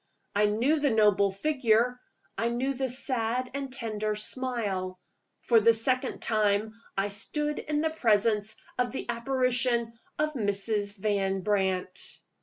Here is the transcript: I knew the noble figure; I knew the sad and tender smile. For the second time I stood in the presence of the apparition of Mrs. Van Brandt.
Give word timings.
I 0.35 0.47
knew 0.47 0.79
the 0.79 0.89
noble 0.89 1.31
figure; 1.31 2.01
I 2.35 2.49
knew 2.49 2.73
the 2.73 2.89
sad 2.89 3.51
and 3.53 3.71
tender 3.71 4.15
smile. 4.15 4.99
For 5.41 5.59
the 5.59 5.75
second 5.75 6.23
time 6.23 6.73
I 6.97 7.09
stood 7.09 7.59
in 7.59 7.81
the 7.81 7.91
presence 7.91 8.55
of 8.79 8.93
the 8.93 9.07
apparition 9.07 9.93
of 10.17 10.33
Mrs. 10.33 10.97
Van 10.97 11.41
Brandt. 11.41 12.19